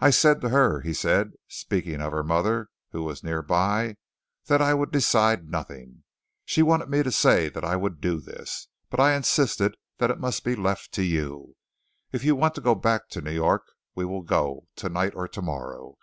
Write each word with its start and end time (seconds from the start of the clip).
"I 0.00 0.08
said 0.08 0.40
to 0.40 0.48
her," 0.48 0.80
he 0.80 0.94
said, 0.94 1.32
speaking 1.48 2.00
of 2.00 2.12
her 2.12 2.22
mother, 2.24 2.70
who 2.92 3.02
was 3.04 3.22
near 3.22 3.42
by, 3.42 3.96
"that 4.46 4.62
I 4.62 4.72
would 4.72 4.90
decide 4.90 5.50
nothing. 5.50 6.04
She 6.46 6.62
wanted 6.62 6.88
me 6.88 7.02
to 7.02 7.12
say 7.12 7.50
that 7.50 7.62
I 7.62 7.76
would 7.76 8.00
do 8.00 8.22
this, 8.22 8.68
but 8.88 9.00
I 9.00 9.12
insisted 9.14 9.76
that 9.98 10.10
it 10.10 10.18
must 10.18 10.44
be 10.44 10.56
left 10.56 10.92
to 10.92 11.02
you. 11.02 11.56
If 12.10 12.24
you 12.24 12.34
want 12.34 12.54
to 12.54 12.62
go 12.62 12.74
back 12.74 13.10
to 13.10 13.20
New 13.20 13.32
York, 13.32 13.64
we 13.94 14.06
will 14.06 14.22
go, 14.22 14.66
tonight 14.76 15.12
or 15.14 15.28
tomorrow. 15.28 15.98